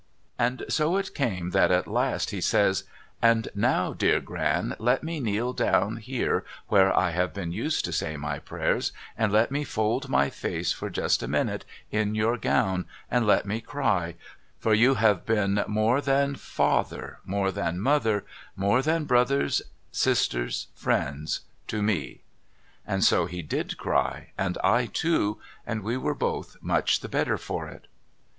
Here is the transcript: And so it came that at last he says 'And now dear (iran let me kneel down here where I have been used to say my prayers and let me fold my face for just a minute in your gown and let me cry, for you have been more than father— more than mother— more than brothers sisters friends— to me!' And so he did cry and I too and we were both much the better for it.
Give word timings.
And 0.39 0.65
so 0.67 0.97
it 0.97 1.13
came 1.13 1.51
that 1.51 1.69
at 1.69 1.85
last 1.85 2.31
he 2.31 2.41
says 2.41 2.85
'And 3.21 3.49
now 3.53 3.93
dear 3.93 4.17
(iran 4.17 4.75
let 4.79 5.03
me 5.03 5.19
kneel 5.19 5.53
down 5.53 5.97
here 5.97 6.43
where 6.69 6.91
I 6.97 7.11
have 7.11 7.35
been 7.35 7.51
used 7.51 7.85
to 7.85 7.91
say 7.91 8.17
my 8.17 8.39
prayers 8.39 8.93
and 9.15 9.31
let 9.31 9.51
me 9.51 9.63
fold 9.63 10.09
my 10.09 10.31
face 10.31 10.73
for 10.73 10.89
just 10.89 11.21
a 11.21 11.27
minute 11.27 11.65
in 11.91 12.15
your 12.15 12.35
gown 12.39 12.85
and 13.11 13.27
let 13.27 13.45
me 13.45 13.61
cry, 13.61 14.15
for 14.57 14.73
you 14.73 14.95
have 14.95 15.23
been 15.23 15.63
more 15.67 16.01
than 16.01 16.33
father— 16.35 17.19
more 17.23 17.51
than 17.51 17.79
mother— 17.79 18.25
more 18.65 18.81
than 18.81 19.05
brothers 19.05 19.61
sisters 19.91 20.65
friends— 20.73 21.41
to 21.67 21.83
me!' 21.83 22.23
And 22.87 23.03
so 23.03 23.27
he 23.27 23.43
did 23.43 23.77
cry 23.77 24.31
and 24.35 24.57
I 24.63 24.87
too 24.87 25.39
and 25.63 25.83
we 25.83 25.95
were 25.95 26.15
both 26.15 26.57
much 26.59 27.01
the 27.01 27.07
better 27.09 27.37
for 27.37 27.67
it. 27.67 27.85